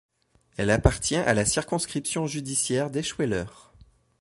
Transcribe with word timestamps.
Elle 0.57 0.71
appartient 0.71 1.15
à 1.15 1.33
la 1.35 1.45
circonscription 1.45 2.25
judiciaire 2.25 2.89
d'Eschweiler. 2.89 3.45